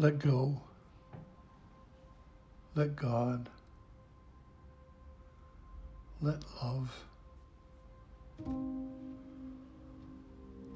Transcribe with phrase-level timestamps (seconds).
[0.00, 0.60] Let go.
[2.76, 3.48] Let God.
[6.22, 7.04] Let love.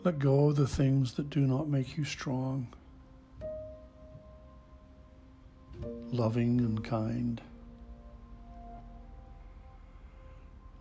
[0.02, 2.66] Let go of the things that do not make you strong,
[6.10, 7.40] loving and kind.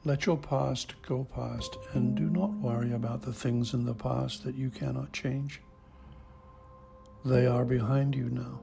[0.04, 4.44] Let your past go past and do not worry about the things in the past
[4.46, 5.62] that you cannot change.
[7.24, 8.60] They are behind you now.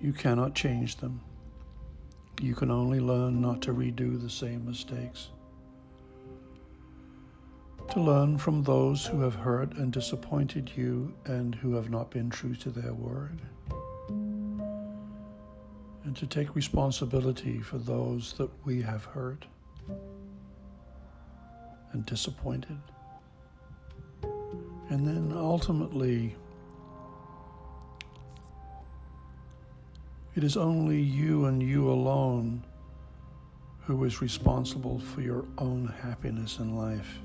[0.00, 1.20] You cannot change them.
[2.40, 5.28] You can only learn not to redo the same mistakes.
[7.90, 12.30] To learn from those who have hurt and disappointed you and who have not been
[12.30, 13.40] true to their word.
[16.04, 19.44] And to take responsibility for those that we have hurt
[21.92, 22.78] and disappointed.
[24.88, 26.36] And then ultimately,
[30.36, 32.62] it is only you and you alone
[33.80, 37.20] who is responsible for your own happiness in life.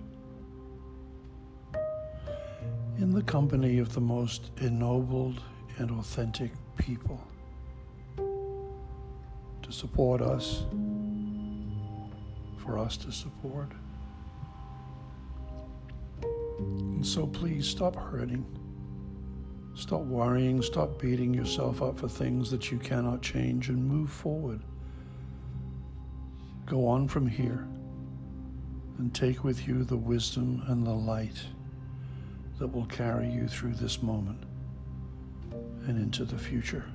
[3.00, 5.42] In the company of the most ennobled
[5.78, 7.22] and authentic people
[8.16, 10.64] to support us
[12.58, 13.72] for us to support.
[16.22, 18.46] And so please stop hurting.
[19.74, 24.62] Stop worrying, stop beating yourself up for things that you cannot change, and move forward.
[26.66, 27.68] Go on from here
[28.98, 31.42] and take with you the wisdom and the light
[32.60, 34.44] that will carry you through this moment
[35.88, 36.86] and into the future.